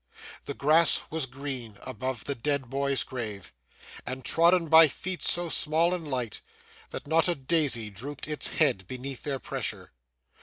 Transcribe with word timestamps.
The 0.45 0.55
grass 0.55 1.01
was 1.11 1.27
green 1.27 1.77
above 1.83 2.23
the 2.25 2.33
dead 2.33 2.71
boy's 2.71 3.03
grave, 3.03 3.53
and 4.03 4.25
trodden 4.25 4.67
by 4.67 4.87
feet 4.87 5.21
so 5.21 5.47
small 5.47 5.93
and 5.93 6.07
light, 6.07 6.41
that 6.89 7.05
not 7.05 7.27
a 7.27 7.35
daisy 7.35 7.91
drooped 7.91 8.27
its 8.27 8.47
head 8.47 8.87
beneath 8.87 9.21
their 9.21 9.37
pressure. 9.37 9.91